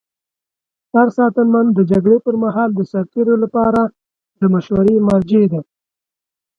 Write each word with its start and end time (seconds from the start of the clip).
سرساتنمن 0.91 1.65
د 1.73 1.79
جګړې 1.91 2.17
پر 2.25 2.35
مهال 2.43 2.69
د 2.75 2.81
سرتیرو 2.91 3.35
لپاره 3.43 3.81
د 4.39 4.41
مشورې 4.53 4.95
مرجع 5.07 5.43
دی. 5.51 5.61